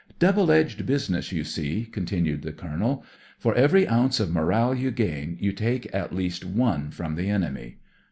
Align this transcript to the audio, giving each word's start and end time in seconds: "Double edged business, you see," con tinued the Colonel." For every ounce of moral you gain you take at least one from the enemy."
"Double 0.27 0.51
edged 0.51 0.83
business, 0.87 1.31
you 1.31 1.43
see," 1.43 1.85
con 1.85 2.07
tinued 2.07 2.41
the 2.41 2.51
Colonel." 2.51 3.05
For 3.37 3.53
every 3.53 3.87
ounce 3.87 4.19
of 4.19 4.31
moral 4.33 4.73
you 4.73 4.89
gain 4.89 5.37
you 5.39 5.51
take 5.53 5.93
at 5.93 6.11
least 6.11 6.43
one 6.43 6.89
from 6.89 7.13
the 7.13 7.29
enemy." 7.29 7.77